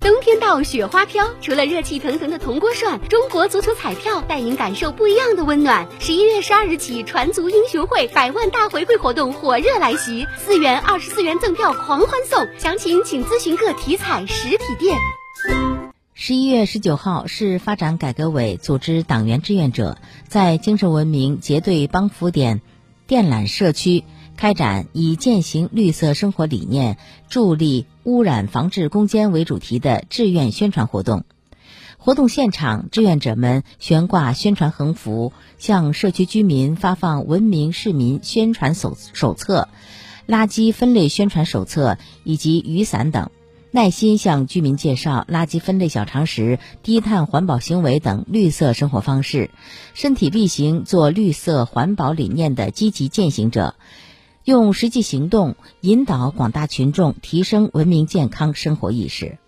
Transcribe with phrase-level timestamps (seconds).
[0.00, 1.28] 冬天到，雪花飘。
[1.42, 5.86] 除了热气腾腾的铜锅涮，中国足球彩票带您感受不一样的温暖。
[5.98, 12.48] 十一月十二日起，传足英雄会百万大回馈活动火热来袭，四元、二十四元赠票狂欢送。
[12.58, 14.96] 详情请咨询各体彩实体店。
[16.14, 19.98] 十一月十九号，市发展改革委组织党员志愿者
[20.28, 22.62] 在精神文明结对帮扶点
[23.06, 24.04] 电缆社区。
[24.40, 26.96] 开展以践行绿色生活理念、
[27.28, 31.24] 助力污染防治攻坚为主题的志愿宣传活动。
[31.98, 39.68] 活动现场，志愿者们悬挂宣传横幅，向社区居民发放文明市民宣传手手册、
[40.26, 43.30] 垃圾分类宣传手册以及雨伞等，
[43.70, 49.50] 耐心向居民介绍垃圾分类小常识、低碳环保行为等绿色生活方式，
[49.92, 53.74] 身体力行做绿色环保理念的积极践行者。
[54.50, 59.38] 用实际行动引导广大群众提升文明健康生活意识。